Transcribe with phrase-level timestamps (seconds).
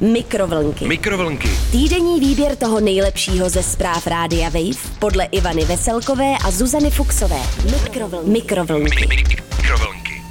[0.00, 0.88] Mikrovlnky.
[0.88, 1.48] Mikrovlnky.
[1.72, 7.40] Týdenní výběr toho nejlepšího ze zpráv Rádia Wave podle Ivany Veselkové a Zuzany Fuxové.
[7.72, 8.30] Mikrovlnky.
[8.30, 9.06] Mikrovlnky.
[9.06, 10.22] Mikrovlnky.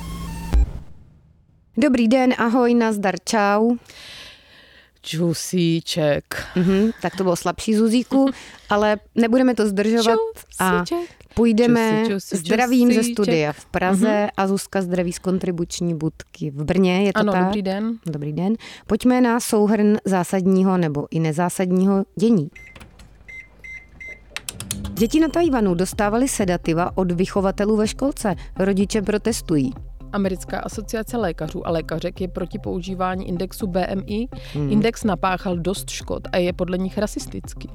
[1.78, 3.76] Dobrý den, ahoj, nazdar, čau.
[5.06, 6.24] Čusíček.
[6.56, 8.26] Mhm, tak to bylo slabší Zuzíku,
[8.70, 10.20] ale nebudeme to zdržovat
[10.60, 10.84] a
[11.34, 13.14] půjdeme Čusi, čusi, zdravím ze čusíček.
[13.16, 17.44] studia v Praze a Zuzka zdraví z kontribuční budky v Brně, je to Ano, tak?
[17.46, 17.94] dobrý den.
[18.06, 18.54] Dobrý den.
[18.88, 22.50] Pojďme na souhrn zásadního nebo i nezásadního dění.
[24.94, 28.36] Děti na Tajvanu dostávaly sedativa od vychovatelů ve školce.
[28.60, 29.74] Rodiče protestují.
[30.16, 34.28] Americká asociace lékařů a lékařek je proti používání indexu BMI.
[34.54, 34.72] Hmm.
[34.72, 37.70] Index napáchal dost škod a je podle nich rasistický.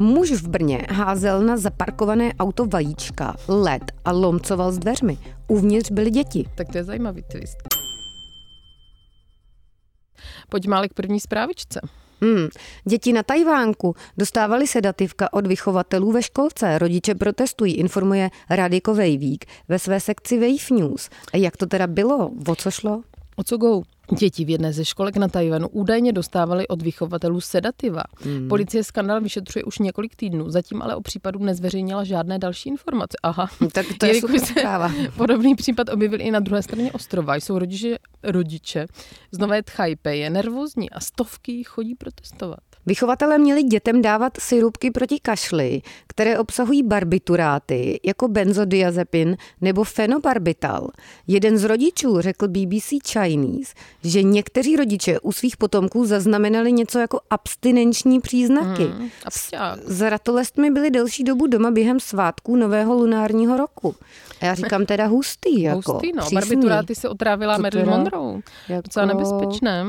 [0.00, 5.18] Muž v Brně házel na zaparkované auto vajíčka, led a lomcoval s dveřmi.
[5.48, 6.44] Uvnitř byly děti.
[6.54, 7.56] Tak to je zajímavý twist.
[10.48, 11.80] Pojďme ale k první zprávičce.
[12.22, 12.48] Hmm.
[12.84, 16.78] Děti na Tajvánku dostávali sedativka od vychovatelů ve školce.
[16.78, 21.10] Rodiče protestují, informuje Radiko Vejvík ve své sekci Wave News.
[21.34, 22.30] Jak to teda bylo?
[22.48, 23.02] O co šlo?
[23.36, 23.82] O co go?
[24.18, 28.02] Děti v jedné ze školek na Tajvanu údajně dostávaly od vychovatelů sedativa.
[28.20, 28.48] Hmm.
[28.48, 33.16] Policie skandal vyšetřuje už několik týdnů, zatím ale o případu nezveřejnila žádné další informace.
[33.22, 33.48] Aha.
[33.72, 34.54] Tak to je super se.
[35.16, 37.36] Podobný případ objevil i na druhé straně ostrova.
[37.36, 38.86] Jsou rodiče, rodiče
[39.30, 42.65] z Nové Tchajpeje nervózní a stovky chodí protestovat.
[42.86, 50.90] Vychovatelé měli dětem dávat syrupky proti kašli, které obsahují barbituráty, jako benzodiazepin nebo fenobarbital.
[51.26, 57.20] Jeden z rodičů řekl BBC Chinese, že někteří rodiče u svých potomků zaznamenali něco jako
[57.30, 58.84] abstinenční příznaky.
[58.84, 59.08] Hmm.
[59.86, 63.94] S ratolestmi byli delší dobu doma během svátků nového lunárního roku.
[64.40, 66.20] A já říkám teda hustý, jako Hustý, no.
[66.22, 66.34] přísný.
[66.34, 68.40] Barbituráty se otrávila Marilyn Monroe.
[68.68, 69.84] jako- Docela nebezpečné.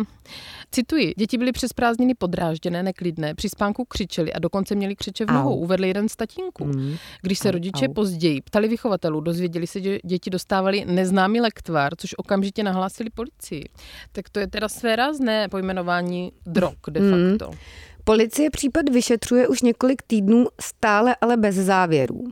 [0.71, 5.29] Cituji, děti byly přes prázdniny podrážděné, neklidné, při spánku křičeli a dokonce měli křeče v
[5.29, 5.33] Au.
[5.33, 6.65] nohou, uvedl jeden z tatínků.
[6.65, 6.95] Mm.
[7.21, 7.93] Když se rodiče au.
[7.93, 13.63] později ptali vychovatelů, dozvěděli se, že děti dostávali neznámý lektvar, což okamžitě nahlásili policii.
[14.11, 17.37] Tak to je teda své rázné pojmenování drog de Mm.
[17.37, 17.57] facto.
[18.03, 22.23] Policie případ vyšetřuje už několik týdnů stále, ale bez závěrů.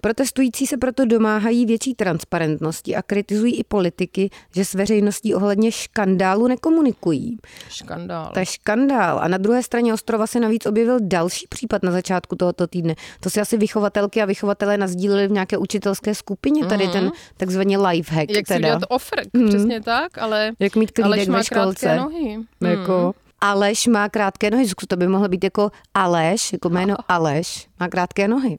[0.00, 6.46] Protestující se proto domáhají větší transparentnosti a kritizují i politiky, že s veřejností ohledně škandálu
[6.46, 7.36] nekomunikují.
[7.68, 8.30] Škandál.
[8.34, 9.18] To je škandál.
[9.18, 12.94] A na druhé straně ostrova se navíc objevil další případ na začátku tohoto týdne.
[13.20, 18.28] To si asi vychovatelky a vychovatelé nazdíleli v nějaké učitelské skupině, tady ten takzvaný lifehack.
[18.28, 18.36] Mhm.
[18.36, 18.68] Jak si teda.
[18.68, 19.48] udělat ofrk, Mhm.
[19.48, 21.86] přesně tak, ale Jak mít Aleš klídek má ve školce.
[21.86, 22.38] krátké nohy.
[22.60, 27.88] Jako Aleš má krátké nohy, to by mohlo být jako Aleš, jako jméno Aleš, má
[27.88, 28.58] krátké nohy.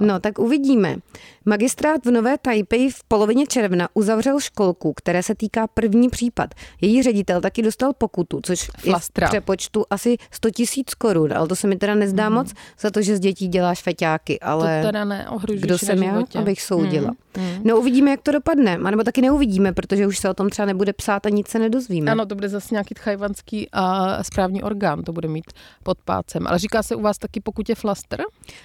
[0.00, 0.96] No, tak uvidíme.
[1.44, 6.54] Magistrát v Nové Tajpeji v polovině června uzavřel školku, které se týká první případ.
[6.80, 9.24] Její ředitel taky dostal pokutu, což Flastra.
[9.24, 12.34] je v přepočtu asi 100 tisíc korun, ale to se mi teda nezdá mm.
[12.34, 16.22] moc za to, že z dětí děláš feťáky, ale To teda neohrožuješ kdo jsem já,
[16.38, 17.10] abych soudila.
[17.36, 17.60] Mm.
[17.64, 20.92] No uvidíme, jak to dopadne, anebo taky neuvidíme, protože už se o tom třeba nebude
[20.92, 22.10] psát a nic se nedozvíme.
[22.10, 25.44] Ano, to bude zase nějaký tchajvanský a správní orgán, to bude mít
[25.82, 26.46] pod pácem.
[26.46, 28.22] Ale říká se u vás taky, pokud je flaster?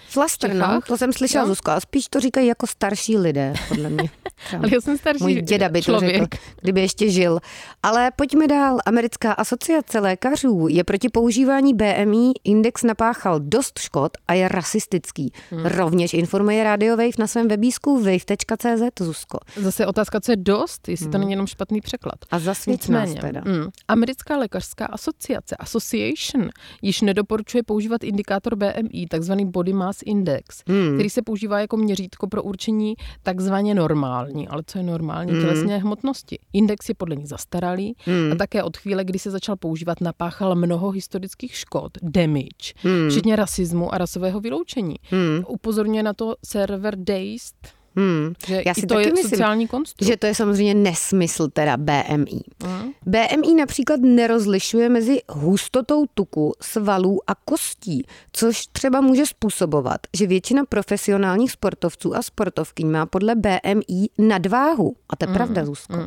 [0.10, 1.48] Flaster, no, to jsem slyšela, Jo?
[1.48, 4.10] Zuzko, a spíš to říkají jako starší lidé, podle mě.
[4.60, 6.16] Ale já jsem starší Můj děda by to člověk.
[6.22, 7.40] řekl, kdyby ještě žil.
[7.84, 8.78] Ale pojďme dál.
[8.86, 15.32] Americká asociace lékařů je proti používání BMI index napáchal dost škod a je rasistický.
[15.52, 15.66] Hmm.
[15.66, 19.38] Rovněž informuje Radio Wave na svém webísku wave.cz, Zuzko.
[19.56, 22.16] Zase otázka, co je dost, jestli to není jenom špatný překlad.
[22.32, 23.42] A zasvěť nás Nicméně, teda.
[23.52, 26.50] mm, Americká lékařská asociace, Association,
[26.82, 30.94] již nedoporučuje používat indikátor BMI, takzvaný Body Mass Index, Hmm.
[30.96, 33.76] který se používá jako měřítko pro určení takzvaně
[34.26, 35.42] normální, ale co je normální, Hmm.
[35.42, 36.40] tělesné hmotnosti.
[36.54, 38.32] Index je podle ní zastaralý Hmm.
[38.32, 43.10] a také od chvíle, kdy se začal používat, napáchal mnoho historických škod, damage, Hmm.
[43.10, 44.96] včetně rasismu a rasového vyloučení.
[45.10, 45.44] Hmm.
[45.48, 47.56] Upozorňuje na to server Dazed,
[47.98, 48.34] Hmm.
[48.48, 50.08] že Já si to taky je myslím, sociální konstrukt.
[50.08, 52.42] Že to je samozřejmě nesmysl teda BMI.
[53.06, 53.12] Mm.
[53.12, 60.66] BMI například nerozlišuje mezi hustotou tuku, svalů a kostí, což třeba může způsobovat, že většina
[60.70, 64.96] profesionálních sportovců a sportovkyň má podle BMI nadváhu.
[65.10, 65.98] A to je pravda, Zuzko.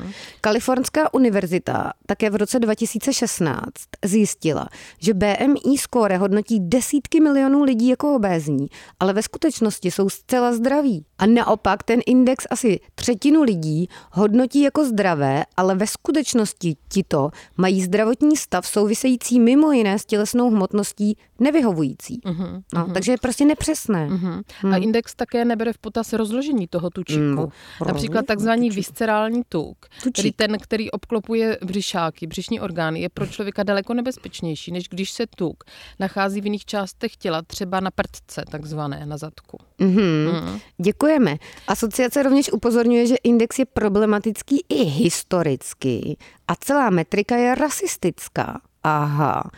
[0.41, 3.63] Kalifornská univerzita také v roce 2016
[4.05, 4.69] zjistila,
[5.01, 8.69] že BMI skóre hodnotí desítky milionů lidí jako obézní,
[9.01, 11.05] ale ve skutečnosti jsou zcela zdraví.
[11.19, 17.31] A naopak pak ten index asi třetinu lidí hodnotí jako zdravé, ale ve skutečnosti tito
[17.57, 22.21] mají zdravotní stav související mimo jiné s tělesnou hmotností nevyhovující.
[22.25, 22.93] Uh-huh, no, uh-huh.
[22.93, 24.09] Takže je prostě nepřesné.
[24.09, 24.43] Uh-huh.
[24.61, 24.73] Hmm.
[24.73, 27.21] A index také nebere v potaz rozložení toho tučíku.
[27.21, 27.49] No,
[27.87, 30.13] Například takzvaný viscerální tuk, Tučík.
[30.13, 35.27] který ten, který obklopuje břišáky, břišní orgány, je pro člověka daleko nebezpečnější, než když se
[35.37, 35.65] tuk
[36.01, 39.59] nachází v jiných částech těla, třeba na prdce, takzvané, na zadku.
[39.81, 40.53] Mm-hmm.
[40.53, 40.59] Mm.
[40.83, 41.37] Děkujeme.
[41.69, 46.17] Asociace rovněž upozorňuje, že index je problematický i historicky
[46.49, 48.61] a celá metrika je rasistická.
[48.83, 49.51] Aha.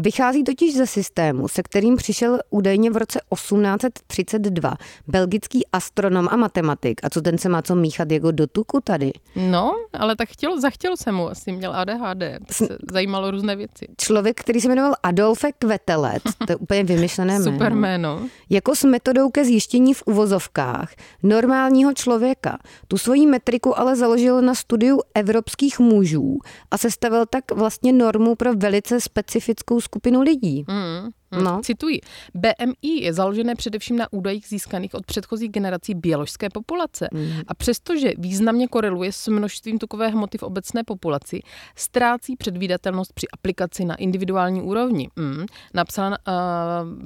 [0.00, 4.74] Vychází totiž ze systému, se kterým přišel údajně v roce 1832
[5.06, 7.00] belgický astronom a matematik.
[7.02, 9.12] A co ten se má co míchat jako do tuku tady?
[9.36, 13.86] No, ale tak chtěl, zachtěl se mu, asi měl ADHD, se zajímalo různé věci.
[13.96, 17.52] Člověk, který se jmenoval Adolfe Kvetelet, to je úplně vymyšlené jméno.
[17.52, 18.20] Super jméno.
[18.50, 22.58] Jako s metodou ke zjištění v uvozovkách normálního člověka.
[22.88, 26.38] Tu svoji metriku ale založil na studiu evropských mužů
[26.70, 30.64] a sestavil tak vlastně normu pro velice specifickou skupinu lidí.
[30.68, 31.10] Mm.
[31.30, 31.60] Hmm, no.
[31.62, 32.00] Cituji.
[32.34, 37.08] BMI je založené především na údajích získaných od předchozích generací běložské populace.
[37.12, 37.42] Hmm.
[37.48, 41.40] A přestože významně koreluje s množstvím tukové hmoty v obecné populaci,
[41.76, 45.08] ztrácí předvídatelnost při aplikaci na individuální úrovni.
[45.16, 45.46] Hmm.
[45.74, 46.34] Napsala uh,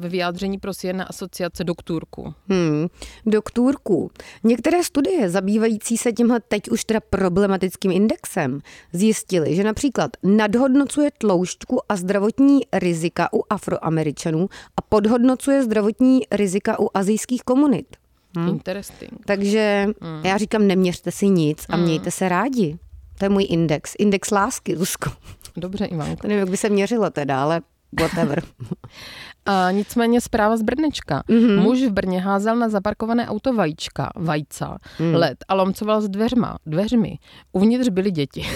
[0.00, 2.34] ve vyjádření pro na asociace doktorku.
[2.48, 2.86] Hmm.
[3.26, 4.10] Doktorku.
[4.44, 8.60] Některé studie zabývající se tímhle teď už teda problematickým indexem
[8.92, 16.80] zjistily, že například nadhodnocuje tloušťku a zdravotní rizika u afroameričanů Američanů a podhodnocuje zdravotní rizika
[16.80, 17.96] u azijských komunit.
[18.38, 18.48] Hm?
[18.48, 19.12] Interesting.
[19.26, 20.24] Takže hmm.
[20.24, 21.84] já říkám, neměřte si nic a hmm.
[21.84, 22.78] mějte se rádi.
[23.18, 23.94] To je můj index.
[23.98, 25.10] Index lásky, Zuzko.
[25.56, 26.22] Dobře, Ivanko.
[26.22, 27.60] To nevím, jak by se měřilo teda, ale
[28.00, 28.42] whatever.
[29.46, 31.22] A nicméně zpráva z Brnečka.
[31.28, 31.60] Mm-hmm.
[31.60, 35.14] Muž v Brně házel na zaparkované auto vajíčka, vajca, mm.
[35.14, 37.18] led a lomcoval s dveřma, dveřmi.
[37.52, 38.46] Uvnitř byly děti.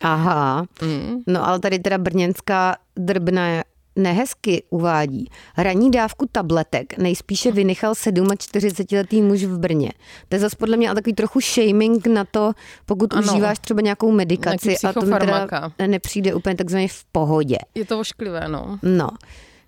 [0.00, 0.66] Aha.
[0.82, 1.22] Mm.
[1.26, 3.62] No ale tady teda brněnská drbna
[3.96, 5.28] nehezky uvádí.
[5.54, 9.90] Hraní dávku tabletek nejspíše vynechal 47-letý muž v Brně.
[10.28, 12.52] To je zase podle mě takový trochu shaming na to,
[12.86, 13.32] pokud ano.
[13.32, 15.48] užíváš třeba nějakou medikaci a to teda
[15.86, 17.56] nepřijde úplně takzvaně v pohodě.
[17.74, 18.78] Je to ošklivé, no.
[18.82, 19.08] No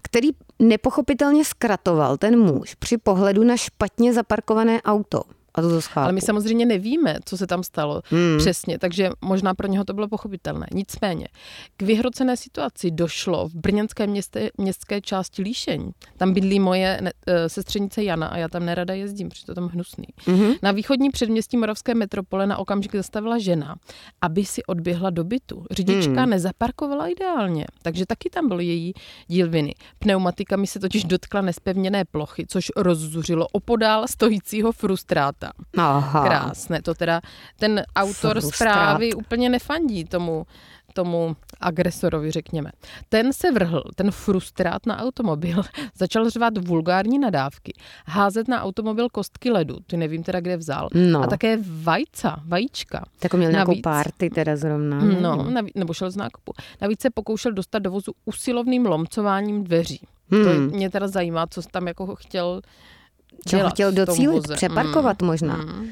[0.02, 0.28] který
[0.58, 5.22] nepochopitelně zkratoval ten muž při pohledu na špatně zaparkované auto.
[5.58, 6.04] A to chápu.
[6.04, 8.38] Ale my samozřejmě nevíme, co se tam stalo hmm.
[8.38, 10.66] přesně, takže možná pro něho to bylo pochopitelné.
[10.74, 11.28] Nicméně,
[11.76, 15.92] k vyhrocené situaci došlo v brněnské městě, městské části Líšeň.
[16.16, 19.68] Tam bydlí moje ne, e, sestřenice Jana a já tam nerada jezdím, protože to tam
[19.68, 20.04] hnusný.
[20.26, 20.58] Mm-hmm.
[20.62, 23.76] Na východní předměstí Moravské metropole na okamžik zastavila žena,
[24.22, 25.64] aby si odběhla do bytu.
[25.70, 26.30] Řidička hmm.
[26.30, 28.92] nezaparkovala ideálně, takže taky tam byl její
[29.26, 29.74] díl viny.
[29.98, 36.24] Pneumatikami se totiž dotkla nespevněné plochy, což rozzuřilo opodál stojícího frustráta Aha.
[36.26, 37.20] Krásné, to teda
[37.58, 40.46] ten autor zprávy úplně nefandí tomu,
[40.92, 42.70] tomu agresorovi, řekněme.
[43.08, 45.62] Ten se vrhl, ten frustrát na automobil,
[45.94, 47.72] začal řvat vulgární nadávky,
[48.06, 51.22] házet na automobil kostky ledu, ty nevím teda, kde vzal, no.
[51.22, 53.04] a také vajca, vajíčka.
[53.18, 55.00] Tak měl nějakou navíc, párty teda zrovna.
[55.20, 56.52] No, navíc, nebo šel z nákupu.
[56.80, 60.00] Navíc se pokoušel dostat do vozu usilovným lomcováním dveří.
[60.30, 60.44] Hmm.
[60.44, 62.60] To mě teda zajímá, co tam jako chtěl
[63.46, 65.28] Čeho chtěl docílit, přeparkovat mm.
[65.28, 65.56] možná.
[65.56, 65.88] Mm.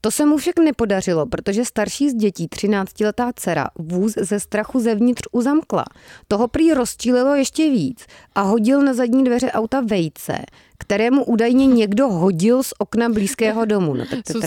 [0.00, 5.22] To se mu však nepodařilo, protože starší z dětí, 13-letá dcera, vůz ze strachu zevnitř
[5.32, 5.84] uzamkla.
[6.28, 10.38] Toho prý rozčílilo ještě víc a hodil na zadní dveře auta vejce,
[10.78, 13.94] kterému údajně někdo hodil z okna blízkého domu.
[13.94, 14.40] No, tak to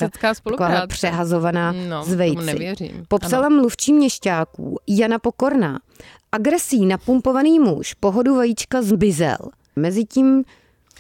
[0.44, 2.46] taková přehazovaná no, z vejci.
[2.46, 3.06] Nevěřím.
[3.08, 3.56] Popsala ano.
[3.56, 5.80] mluvčí měšťáků Jana Pokorná.
[6.32, 9.38] Agresí napumpovaný muž pohodu vajíčka zmizel.
[9.76, 10.44] Mezitím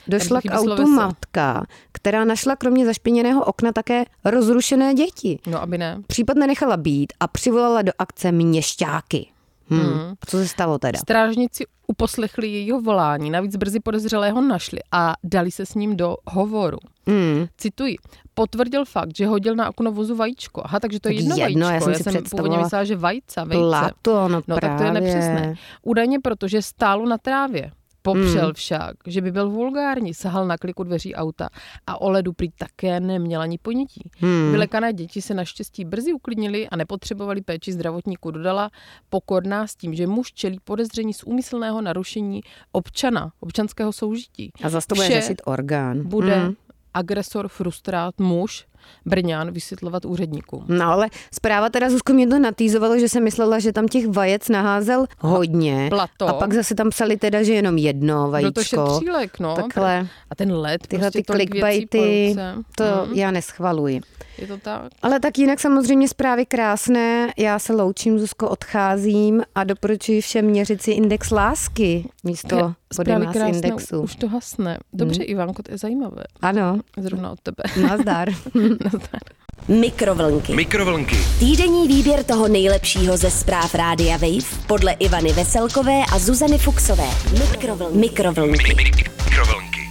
[0.07, 5.39] Došla k autu matka, která našla kromě zašpiněného okna také rozrušené děti.
[5.47, 6.01] No, aby ne.
[6.07, 9.27] Případ nenechala být a přivolala do akce měšťáky.
[9.67, 9.81] Hmm.
[9.81, 10.15] Hmm.
[10.27, 10.99] Co se stalo teda?
[10.99, 16.77] Strážníci uposlechli jejího volání, navíc brzy podezřelého našli a dali se s ním do hovoru.
[17.07, 17.45] Hmm.
[17.57, 17.95] Cituji,
[18.33, 20.61] potvrdil fakt, že hodil na okno vozu vajíčko.
[20.65, 21.89] Aha, takže to je jedno, jedno vajíčko.
[21.89, 23.59] Já jsem, já jsem původně myslela, že vajca, vejce.
[23.59, 25.55] Plato, no, no tak to je nepřesné.
[25.81, 27.71] Údajně protože stálo na trávě.
[28.01, 28.53] Popřel mm.
[28.53, 31.49] však, že by byl vulgární, sahal na kliku dveří auta
[31.87, 34.09] a o ledu prý také neměl ani ponětí.
[34.21, 34.51] Mm.
[34.51, 38.69] Vylekané děti se naštěstí brzy uklidnili a nepotřebovali péči zdravotníku, dodala
[39.09, 42.41] pokorná s tím, že muž čelí podezření z úmyslného narušení
[42.71, 44.51] občana, občanského soužití.
[44.63, 46.07] A zase to bude řešit orgán.
[46.07, 46.53] Bude mm.
[46.93, 48.65] agresor, frustrát, muž,
[49.05, 50.65] Brňan vysvětlovat úředníkům.
[50.67, 54.49] No ale zpráva teda Zuzko mě to natýzovalo, že jsem myslela, že tam těch vajec
[54.49, 55.87] naházel hodně.
[55.89, 56.27] Plato.
[56.27, 58.51] A pak zase tam psali teda, že jenom jedno vajíčko.
[58.75, 59.55] Byl to šetřílek, no.
[59.55, 60.07] Takhle.
[60.29, 62.35] A ten led, Tyhle prostě ty clickbaity,
[62.77, 63.13] to Mhm.
[63.13, 64.01] já neschvaluji.
[64.37, 64.81] Je to tak.
[65.01, 67.31] Ale tak jinak samozřejmě zprávy krásné.
[67.37, 73.25] Já se loučím, Zuzko, odcházím a doporučuji všem měřit si index lásky místo body Zprávy
[73.25, 74.01] mass krásné, indexu.
[74.01, 74.77] už to hasne.
[74.93, 76.23] Dobře, Ivanko, to je zajímavé.
[76.41, 77.63] Ano, Zrovna od tebe.
[77.87, 78.29] nazdar.
[78.83, 79.21] Nazdar.
[79.67, 80.55] Mikrovlnky.
[80.55, 81.15] Mikrovlnky.
[81.39, 87.07] Týdenní výběr toho nejlepšího ze zpráv Rádia Wave podle Ivany Veselkové a Zuzany Fuxové.
[87.39, 87.97] Mikrovlnky.
[87.97, 88.75] Mikrovlnky.
[88.75, 89.81] Mikrovlnky.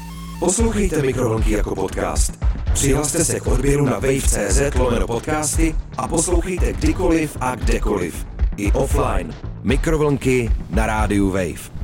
[0.40, 2.44] Poslouchejte Mikrovlnky jako podcast.
[2.72, 8.26] Přihlaste se k odběru na wave.cz lomeno podcasty a poslouchejte kdykoliv a kdekoliv.
[8.56, 9.34] I offline.
[9.62, 11.79] Mikrovlnky na rádiu Wave.